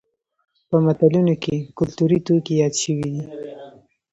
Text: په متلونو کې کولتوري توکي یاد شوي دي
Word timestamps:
په 0.69 0.75
متلونو 0.85 1.33
کې 1.43 1.55
کولتوري 1.77 2.19
توکي 2.25 2.53
یاد 2.61 2.73
شوي 2.83 3.07
دي 3.13 3.23